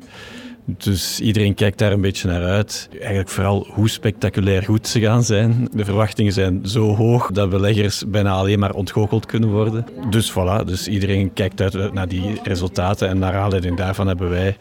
Dus 0.64 1.20
iedereen 1.20 1.54
kijkt 1.54 1.78
daar 1.78 1.92
een 1.92 2.00
beetje 2.00 2.28
naar 2.28 2.44
uit. 2.44 2.88
Eigenlijk 2.98 3.28
vooral 3.28 3.66
hoe 3.70 3.88
spectaculair 3.88 4.62
goed 4.62 4.88
ze 4.88 5.00
gaan 5.00 5.22
zijn. 5.22 5.68
De 5.72 5.84
verwachtingen 5.84 6.32
zijn 6.32 6.60
zo 6.66 6.94
hoog 6.94 7.30
dat 7.30 7.50
beleggers 7.50 8.04
bijna 8.06 8.30
alleen 8.30 8.58
maar 8.58 8.74
ontgoocheld 8.74 9.26
kunnen 9.26 9.50
worden. 9.50 9.86
Dus 10.10 10.32
voilà, 10.32 10.64
dus 10.64 10.88
iedereen 10.88 11.32
kijkt 11.32 11.60
uit 11.60 11.92
naar 11.92 12.08
die 12.08 12.40
resultaten. 12.42 13.08
En 13.08 13.18
naar 13.18 13.34
aanleiding 13.34 13.76
daarvan 13.76 14.06
hebben 14.06 14.30
wij 14.30 14.56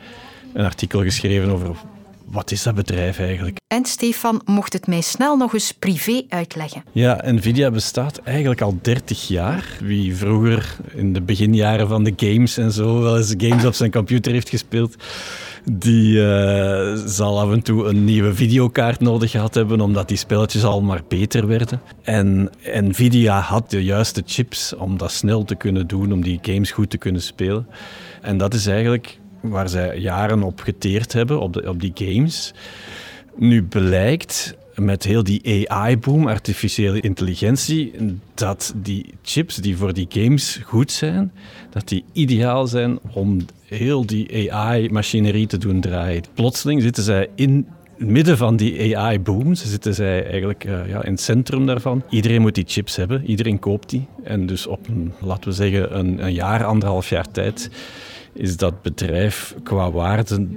een 0.53 0.65
artikel 0.65 1.01
geschreven 1.01 1.49
over 1.49 1.75
wat 2.31 2.51
is 2.51 2.63
dat 2.63 2.75
bedrijf 2.75 3.19
eigenlijk? 3.19 3.57
En 3.67 3.85
Stefan 3.85 4.41
mocht 4.45 4.73
het 4.73 4.87
mij 4.87 5.01
snel 5.01 5.37
nog 5.37 5.53
eens 5.53 5.71
privé 5.71 6.23
uitleggen. 6.29 6.83
Ja, 6.91 7.21
Nvidia 7.25 7.71
bestaat 7.71 8.17
eigenlijk 8.17 8.61
al 8.61 8.77
30 8.81 9.27
jaar. 9.27 9.77
Wie 9.79 10.15
vroeger 10.15 10.77
in 10.95 11.13
de 11.13 11.21
beginjaren 11.21 11.87
van 11.87 12.03
de 12.03 12.13
games 12.15 12.57
en 12.57 12.71
zo 12.71 13.01
wel 13.01 13.17
eens 13.17 13.33
games 13.37 13.65
op 13.65 13.73
zijn 13.73 13.91
computer 13.91 14.31
heeft 14.31 14.49
gespeeld, 14.49 14.95
die 15.71 16.13
uh, 16.13 16.93
zal 17.05 17.39
af 17.39 17.51
en 17.51 17.61
toe 17.61 17.85
een 17.85 18.05
nieuwe 18.05 18.33
videokaart 18.33 18.99
nodig 18.99 19.31
gehad 19.31 19.53
hebben, 19.53 19.81
omdat 19.81 20.07
die 20.07 20.17
spelletjes 20.17 20.63
al 20.63 20.81
maar 20.81 21.01
beter 21.07 21.47
werden. 21.47 21.81
En 22.01 22.49
Nvidia 22.63 23.39
had 23.39 23.69
de 23.69 23.83
juiste 23.83 24.23
chips 24.25 24.75
om 24.75 24.97
dat 24.97 25.11
snel 25.11 25.43
te 25.43 25.55
kunnen 25.55 25.87
doen, 25.87 26.13
om 26.13 26.21
die 26.23 26.39
games 26.41 26.71
goed 26.71 26.89
te 26.89 26.97
kunnen 26.97 27.21
spelen. 27.21 27.67
En 28.21 28.37
dat 28.37 28.53
is 28.53 28.67
eigenlijk 28.67 29.19
waar 29.41 29.69
zij 29.69 29.97
jaren 29.97 30.43
op 30.43 30.59
geteerd 30.59 31.13
hebben, 31.13 31.39
op, 31.39 31.53
de, 31.53 31.69
op 31.69 31.81
die 31.81 31.91
games. 31.95 32.53
Nu 33.35 33.63
blijkt 33.63 34.55
met 34.75 35.03
heel 35.03 35.23
die 35.23 35.69
AI-boom, 35.69 36.27
artificiële 36.27 36.99
intelligentie, 36.99 37.93
dat 38.33 38.73
die 38.75 39.05
chips 39.21 39.55
die 39.55 39.77
voor 39.77 39.93
die 39.93 40.05
games 40.09 40.59
goed 40.63 40.91
zijn, 40.91 41.31
dat 41.69 41.87
die 41.87 42.03
ideaal 42.11 42.67
zijn 42.67 42.99
om 43.13 43.45
heel 43.65 44.05
die 44.05 44.53
AI-machinerie 44.53 45.47
te 45.47 45.57
doen 45.57 45.81
draaien. 45.81 46.23
Plotseling 46.33 46.81
zitten 46.81 47.03
zij 47.03 47.29
in 47.35 47.67
het 47.97 48.07
midden 48.07 48.37
van 48.37 48.55
die 48.55 48.97
AI-boom. 48.97 49.55
Zitten 49.55 49.93
zij 49.93 50.23
eigenlijk 50.23 50.65
uh, 50.65 50.89
ja, 50.89 51.03
in 51.03 51.11
het 51.11 51.21
centrum 51.21 51.65
daarvan. 51.65 52.03
Iedereen 52.09 52.41
moet 52.41 52.55
die 52.55 52.63
chips 52.67 52.95
hebben, 52.95 53.25
iedereen 53.25 53.59
koopt 53.59 53.89
die. 53.89 54.07
En 54.23 54.45
dus 54.45 54.67
op, 54.67 54.87
een, 54.87 55.13
laten 55.19 55.49
we 55.49 55.55
zeggen, 55.55 55.97
een, 55.97 56.23
een 56.23 56.33
jaar, 56.33 56.63
anderhalf 56.63 57.09
jaar 57.09 57.31
tijd 57.31 57.69
is 58.33 58.57
dat 58.57 58.81
bedrijf 58.81 59.55
qua 59.63 59.91
waarde 59.91 60.47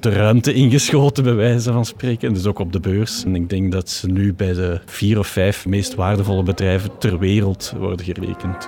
de 0.00 0.10
ruimte 0.10 0.52
ingeschoten, 0.52 1.24
bij 1.24 1.34
wijze 1.34 1.72
van 1.72 1.84
spreken. 1.84 2.34
Dus 2.34 2.46
ook 2.46 2.58
op 2.58 2.72
de 2.72 2.80
beurs. 2.80 3.24
En 3.24 3.34
ik 3.34 3.48
denk 3.48 3.72
dat 3.72 3.90
ze 3.90 4.06
nu 4.06 4.34
bij 4.34 4.52
de 4.52 4.80
vier 4.86 5.18
of 5.18 5.26
vijf 5.26 5.66
meest 5.66 5.94
waardevolle 5.94 6.42
bedrijven 6.42 6.98
ter 6.98 7.18
wereld 7.18 7.72
worden 7.78 8.06
gerekend. 8.06 8.66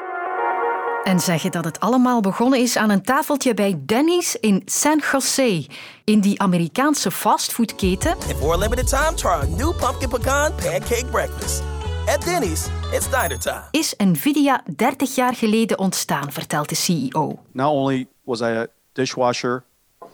En 1.05 1.21
zeg 1.21 1.43
je 1.43 1.51
dat 1.51 1.65
het 1.65 1.81
allemaal 1.81 2.21
begonnen 2.21 2.61
is 2.61 2.77
aan 2.77 2.91
een 2.91 3.03
tafeltje 3.03 3.55
bij 3.55 3.81
Denny's 3.87 4.37
in 4.41 4.63
San 4.65 5.03
Jose. 5.13 5.67
In 6.05 6.21
die 6.21 6.41
Amerikaanse 6.41 7.11
fastfoodketen. 7.11 8.11
And 8.11 8.37
for 8.39 8.55
a 8.55 8.59
limited 8.59 8.89
time, 8.89 9.15
try 9.15 9.31
our 9.31 9.49
new 9.49 9.77
pumpkin 9.77 10.09
pecan 10.09 10.53
pancake 10.55 11.07
breakfast. 11.11 11.63
At 12.07 12.25
Denny's, 12.25 12.69
it's 12.93 13.11
diner 13.11 13.39
time. 13.39 13.63
Is 13.71 13.95
Nvidia 13.97 14.63
30 14.77 15.15
jaar 15.15 15.35
geleden 15.35 15.79
ontstaan, 15.79 16.33
vertelt 16.33 16.69
de 16.69 16.75
CEO. 16.75 17.39
Not 17.53 17.71
only 17.71 18.07
was 18.29 18.41
I 18.43 18.51
a 18.51 18.69
dishwasher, 18.95 19.65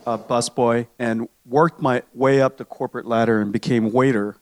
a 0.07 0.17
busboy, 0.17 0.87
and 0.99 1.29
worked 1.45 1.83
my 1.83 2.03
way 2.15 2.41
up 2.41 2.57
the 2.57 2.65
corporate 2.65 3.07
ladder 3.07 3.41
and 3.41 3.53
became 3.53 3.91
waiter 3.93 4.37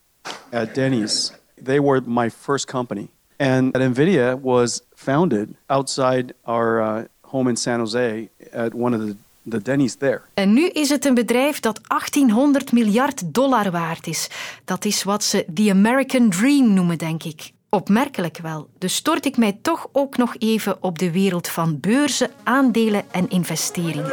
at 0.53 0.75
Denny's. 0.75 1.33
They 1.57 1.81
were 1.81 2.01
my 2.01 2.29
first 2.29 2.67
company. 2.67 3.09
And 3.39 3.73
NVIDIA 3.75 4.39
was 4.41 4.83
founded 4.95 5.57
outside 5.69 6.35
our 6.45 6.81
uh, 6.81 7.07
home 7.25 7.49
in 7.49 7.57
San 7.57 7.81
Jose 7.81 8.29
at 8.53 8.75
one 8.75 8.95
of 8.95 9.01
the 9.01 9.17
de 9.43 9.63
Denny's 9.63 9.97
there. 9.97 10.21
En 10.35 10.53
nu 10.53 10.69
is 10.69 10.89
het 10.89 11.05
een 11.05 11.15
bedrijf 11.15 11.61
dat 11.61 11.81
1800 11.87 12.73
miljard 12.73 13.35
dollar 13.35 13.71
waard 13.71 14.07
is. 14.07 14.31
Dat 14.65 14.85
is 14.85 15.03
wat 15.03 15.25
ze 15.25 15.45
the 15.55 15.71
American 15.71 16.31
Dream 16.31 16.73
noemen, 16.73 16.99
denk 16.99 17.23
ik. 17.23 17.53
Opmerkelijk 17.77 18.39
wel. 18.39 18.69
Dus 18.79 18.95
stort 18.95 19.27
ik 19.27 19.37
mij 19.37 19.59
toch 19.63 19.89
ook 19.93 20.17
nog 20.17 20.35
even 20.39 20.83
op 20.83 20.99
de 20.99 21.11
wereld 21.11 21.49
van 21.49 21.81
beurzen, 21.81 22.31
aandelen 22.43 23.05
en 23.11 23.31
investeringen. 23.31 24.05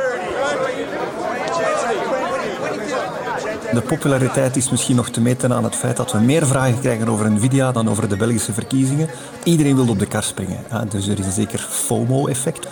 De 3.73 3.83
populariteit 3.87 4.55
is 4.55 4.69
misschien 4.69 4.95
nog 4.95 5.09
te 5.09 5.21
meten 5.21 5.53
aan 5.53 5.63
het 5.63 5.75
feit 5.75 5.97
dat 5.97 6.11
we 6.11 6.19
meer 6.19 6.47
vragen 6.47 6.79
krijgen 6.79 7.09
over 7.09 7.31
Nvidia 7.31 7.71
dan 7.71 7.89
over 7.89 8.09
de 8.09 8.17
Belgische 8.17 8.53
verkiezingen. 8.53 9.09
Iedereen 9.43 9.75
wil 9.75 9.89
op 9.89 9.99
de 9.99 10.07
kar 10.07 10.23
springen. 10.23 10.63
Dus 10.89 11.07
er 11.07 11.19
is 11.19 11.25
een 11.25 11.31
zeker 11.31 11.59
FOMO-effect 11.59 12.67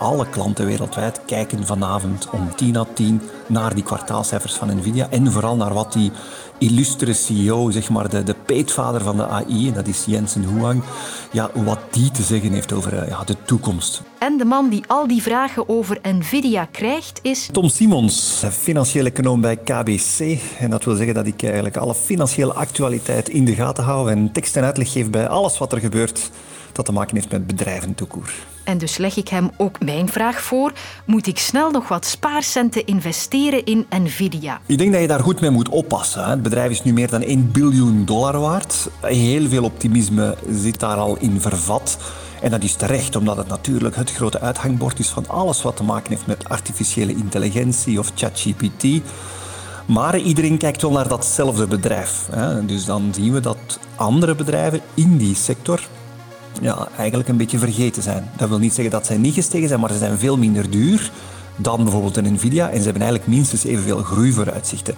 alle 0.00 0.28
klanten 0.28 0.66
wereldwijd 0.66 1.20
kijken 1.26 1.66
vanavond 1.66 2.28
om 2.30 2.54
tien 2.56 2.72
na 2.72 2.86
tien 2.94 3.20
naar 3.46 3.74
die 3.74 3.84
kwartaalcijfers 3.84 4.54
van 4.54 4.76
Nvidia 4.76 5.08
en 5.10 5.32
vooral 5.32 5.56
naar 5.56 5.74
wat 5.74 5.92
die 5.92 6.12
illustere 6.58 7.12
CEO, 7.12 7.70
zeg 7.70 7.90
maar 7.90 8.08
de, 8.08 8.22
de 8.22 8.34
peetvader 8.46 9.00
van 9.00 9.16
de 9.16 9.26
AI, 9.26 9.68
en 9.68 9.74
dat 9.74 9.86
is 9.86 10.04
Jensen 10.06 10.42
Huang, 10.42 10.82
ja, 11.32 11.50
wat 11.54 11.78
die 11.90 12.10
te 12.10 12.22
zeggen 12.22 12.52
heeft 12.52 12.72
over 12.72 12.98
eh, 12.98 13.08
ja, 13.08 13.24
de 13.24 13.36
toekomst. 13.44 14.02
En 14.18 14.38
de 14.38 14.44
man 14.44 14.68
die 14.68 14.84
al 14.86 15.06
die 15.06 15.22
vragen 15.22 15.68
over 15.68 15.98
Nvidia 16.02 16.64
krijgt 16.64 17.18
is... 17.22 17.48
Tom 17.52 17.68
Simons, 17.68 18.42
financieel 18.50 19.06
econoom 19.06 19.40
bij 19.40 19.56
KBC. 19.56 20.38
En 20.58 20.70
dat 20.70 20.84
wil 20.84 20.94
zeggen 20.94 21.14
dat 21.14 21.26
ik 21.26 21.42
eigenlijk 21.42 21.76
alle 21.76 21.94
financiële 21.94 22.52
actualiteit 22.52 23.28
in 23.28 23.44
de 23.44 23.54
gaten 23.54 23.84
hou 23.84 24.10
en 24.10 24.32
tekst 24.32 24.56
en 24.56 24.64
uitleg 24.64 24.92
geef 24.92 25.10
bij 25.10 25.28
alles 25.28 25.58
wat 25.58 25.72
er 25.72 25.80
gebeurt 25.80 26.30
dat 26.72 26.84
te 26.84 26.92
maken 26.92 27.16
heeft 27.16 27.30
met 27.30 27.46
bedrijven 27.46 27.94
toekoer. 27.94 28.32
En 28.70 28.78
dus 28.78 28.96
leg 28.96 29.16
ik 29.16 29.28
hem 29.28 29.50
ook 29.56 29.80
mijn 29.84 30.08
vraag 30.08 30.42
voor. 30.42 30.72
Moet 31.04 31.26
ik 31.26 31.38
snel 31.38 31.70
nog 31.70 31.88
wat 31.88 32.04
spaarcenten 32.04 32.86
investeren 32.86 33.64
in 33.64 33.86
Nvidia? 34.02 34.60
Ik 34.66 34.78
denk 34.78 34.92
dat 34.92 35.00
je 35.00 35.06
daar 35.06 35.20
goed 35.20 35.40
mee 35.40 35.50
moet 35.50 35.68
oppassen. 35.68 36.28
Het 36.28 36.42
bedrijf 36.42 36.70
is 36.70 36.82
nu 36.82 36.92
meer 36.92 37.10
dan 37.10 37.22
1 37.22 37.50
biljoen 37.52 38.04
dollar 38.04 38.40
waard. 38.40 38.88
Heel 39.00 39.48
veel 39.48 39.64
optimisme 39.64 40.36
zit 40.50 40.80
daar 40.80 40.96
al 40.96 41.16
in 41.16 41.40
vervat. 41.40 41.98
En 42.40 42.50
dat 42.50 42.62
is 42.62 42.74
terecht, 42.74 43.16
omdat 43.16 43.36
het 43.36 43.48
natuurlijk 43.48 43.96
het 43.96 44.12
grote 44.12 44.40
uithangbord 44.40 44.98
is 44.98 45.08
van 45.08 45.28
alles 45.28 45.62
wat 45.62 45.76
te 45.76 45.84
maken 45.84 46.10
heeft 46.10 46.26
met 46.26 46.48
artificiële 46.48 47.14
intelligentie 47.14 47.98
of 47.98 48.12
ChatGPT. 48.14 48.84
Maar 49.86 50.18
iedereen 50.18 50.58
kijkt 50.58 50.82
wel 50.82 50.90
naar 50.90 51.08
datzelfde 51.08 51.66
bedrijf. 51.66 52.28
Dus 52.66 52.84
dan 52.84 53.10
zien 53.14 53.32
we 53.32 53.40
dat 53.40 53.78
andere 53.96 54.34
bedrijven 54.34 54.80
in 54.94 55.16
die 55.16 55.34
sector 55.34 55.80
ja, 56.60 56.88
eigenlijk 56.96 57.28
een 57.28 57.36
beetje 57.36 57.58
vergeten 57.58 58.02
zijn. 58.02 58.30
Dat 58.36 58.48
wil 58.48 58.58
niet 58.58 58.74
zeggen 58.74 58.92
dat 58.92 59.06
zij 59.06 59.16
niet 59.16 59.34
gestegen 59.34 59.68
zijn, 59.68 59.80
maar 59.80 59.92
ze 59.92 59.98
zijn 59.98 60.18
veel 60.18 60.36
minder 60.36 60.70
duur 60.70 61.10
dan 61.56 61.82
bijvoorbeeld 61.82 62.16
een 62.16 62.32
Nvidia. 62.32 62.70
En 62.70 62.78
ze 62.78 62.84
hebben 62.84 63.02
eigenlijk 63.02 63.30
minstens 63.30 63.64
evenveel 63.64 64.02
groeivooruitzichten. 64.02 64.94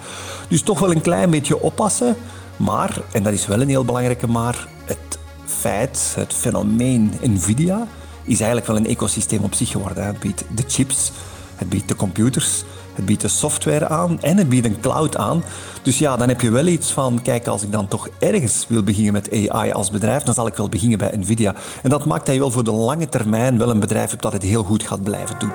Dus 0.47 0.61
toch 0.61 0.79
wel 0.79 0.91
een 0.91 1.01
klein 1.01 1.29
beetje 1.29 1.61
oppassen. 1.61 2.15
Maar, 2.57 3.01
en 3.11 3.23
dat 3.23 3.33
is 3.33 3.47
wel 3.47 3.61
een 3.61 3.69
heel 3.69 3.85
belangrijke 3.85 4.27
maar, 4.27 4.67
het 4.85 5.19
feit, 5.45 6.13
het 6.15 6.33
fenomeen 6.33 7.11
Nvidia 7.21 7.87
is 8.23 8.37
eigenlijk 8.37 8.67
wel 8.67 8.75
een 8.75 8.87
ecosysteem 8.87 9.43
op 9.43 9.53
zich 9.53 9.69
geworden. 9.69 10.05
Het 10.05 10.19
biedt 10.19 10.43
de 10.55 10.63
chips, 10.67 11.11
het 11.55 11.69
biedt 11.69 11.87
de 11.87 11.95
computers, 11.95 12.63
het 12.95 13.05
biedt 13.05 13.21
de 13.21 13.27
software 13.27 13.87
aan 13.87 14.21
en 14.21 14.37
het 14.37 14.49
biedt 14.49 14.65
een 14.65 14.79
cloud 14.79 15.17
aan. 15.17 15.43
Dus 15.81 15.97
ja, 15.97 16.17
dan 16.17 16.27
heb 16.27 16.41
je 16.41 16.51
wel 16.51 16.67
iets 16.67 16.91
van, 16.91 17.21
kijk, 17.21 17.47
als 17.47 17.63
ik 17.63 17.71
dan 17.71 17.87
toch 17.87 18.09
ergens 18.19 18.65
wil 18.67 18.83
beginnen 18.83 19.13
met 19.13 19.49
AI 19.49 19.71
als 19.71 19.91
bedrijf, 19.91 20.23
dan 20.23 20.33
zal 20.33 20.47
ik 20.47 20.55
wel 20.55 20.69
beginnen 20.69 20.97
bij 20.97 21.17
Nvidia. 21.17 21.55
En 21.83 21.89
dat 21.89 22.05
maakt 22.05 22.25
dat 22.25 22.35
je 22.35 22.41
wel 22.41 22.51
voor 22.51 22.63
de 22.63 22.71
lange 22.71 23.09
termijn 23.09 23.57
wel 23.57 23.69
een 23.69 23.79
bedrijf 23.79 24.09
hebt 24.09 24.21
dat 24.21 24.33
het 24.33 24.43
heel 24.43 24.63
goed 24.63 24.83
gaat 24.83 25.03
blijven 25.03 25.39
doen. 25.39 25.51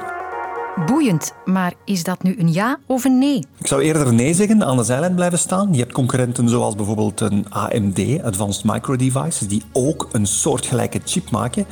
Boeiend, 0.86 1.32
maar 1.44 1.72
is 1.84 2.04
dat 2.04 2.22
nu 2.22 2.36
een 2.38 2.52
ja 2.52 2.78
of 2.86 3.04
een 3.04 3.18
nee? 3.18 3.46
Ik 3.58 3.66
zou 3.66 3.82
eerder 3.82 4.14
nee 4.14 4.34
zeggen, 4.34 4.64
aan 4.64 4.76
de 4.76 4.84
zijlijn 4.84 5.14
blijven 5.14 5.38
staan. 5.38 5.68
Je 5.72 5.78
hebt 5.78 5.92
concurrenten 5.92 6.48
zoals 6.48 6.74
bijvoorbeeld 6.74 7.20
een 7.20 7.46
AMD, 7.48 8.22
Advanced 8.22 8.64
Micro 8.64 8.96
Devices, 8.96 9.48
die 9.48 9.62
ook 9.72 10.08
een 10.12 10.26
soortgelijke 10.26 11.00
chip 11.04 11.30
maken. 11.30 11.66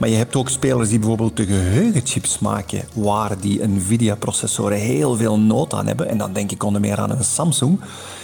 Maar 0.00 0.08
je 0.08 0.16
hebt 0.16 0.36
ook 0.36 0.48
spelers 0.48 0.88
die 0.88 0.98
bijvoorbeeld 0.98 1.36
de 1.36 1.46
geheugenchips 1.46 2.38
maken, 2.38 2.82
waar 2.94 3.40
die 3.40 3.68
Nvidia-processoren 3.68 4.78
heel 4.78 5.16
veel 5.16 5.38
nood 5.38 5.74
aan 5.74 5.86
hebben. 5.86 6.08
En 6.08 6.18
dan 6.18 6.32
denk 6.32 6.50
ik 6.50 6.62
onder 6.62 6.80
meer 6.80 6.98
aan 6.98 7.10
een 7.10 7.24
Samsung. 7.24 7.80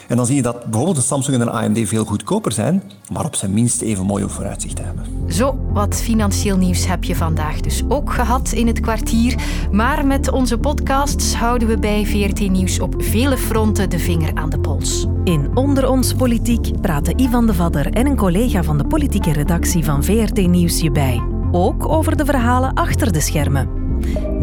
En 0.09 0.17
dan 0.17 0.27
zie 0.27 0.37
je 0.37 0.43
dat 0.43 0.65
bijvoorbeeld 0.65 0.97
een 0.97 1.03
Samsung 1.03 1.41
en 1.41 1.43
een 1.43 1.53
AMD 1.53 1.89
veel 1.89 2.05
goedkoper 2.05 2.53
zijn, 2.53 2.83
maar 3.13 3.25
op 3.25 3.35
zijn 3.35 3.53
minst 3.53 3.81
even 3.81 4.05
mooie 4.05 4.29
vooruitzichten 4.29 4.85
hebben. 4.85 5.05
Zo, 5.29 5.59
wat 5.73 5.95
financieel 5.95 6.57
nieuws 6.57 6.87
heb 6.87 7.05
je 7.05 7.17
vandaag 7.17 7.61
dus 7.61 7.83
ook 7.89 8.13
gehad 8.13 8.53
in 8.53 8.67
het 8.67 8.81
kwartier. 8.81 9.43
Maar 9.71 10.07
met 10.07 10.31
onze 10.31 10.59
podcasts 10.59 11.35
houden 11.35 11.69
we 11.69 11.79
bij 11.79 12.07
VRT 12.07 12.51
Nieuws 12.51 12.81
op 12.81 12.95
vele 12.99 13.37
fronten 13.37 13.91
de 13.91 13.99
vinger 13.99 14.35
aan 14.35 14.51
de 14.51 14.59
pols. 14.59 15.07
In 15.25 15.57
Onder 15.57 15.89
ons 15.89 16.15
Politiek 16.15 16.81
praten 16.81 17.21
Ivan 17.21 17.47
de 17.47 17.55
Vadder 17.55 17.93
en 17.93 18.07
een 18.07 18.17
collega 18.17 18.63
van 18.63 18.79
de 18.79 18.87
politieke 18.87 19.33
redactie 19.33 19.85
van 19.85 20.05
VRT 20.05 20.47
Nieuws 20.47 20.81
je 20.81 20.91
bij. 20.91 21.36
Ook 21.57 21.89
over 21.89 22.17
de 22.17 22.25
verhalen 22.25 22.75
achter 22.75 23.13
de 23.13 23.21
schermen. 23.21 23.69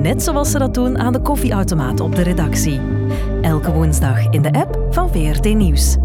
Net 0.02 0.24
zoals 0.24 0.52
ze 0.52 0.60
dat 0.60 0.74
doen 0.74 0.98
aan 0.98 1.14
de 1.14 1.22
koffieautomaat 1.22 2.00
op 2.00 2.16
de 2.16 2.22
redactie. 2.22 2.80
Elke 3.42 3.72
woensdag 3.72 4.30
in 4.30 4.42
de 4.42 4.52
app 4.52 4.88
van 4.90 5.10
VRT 5.10 5.56
Nieuws. 5.56 5.98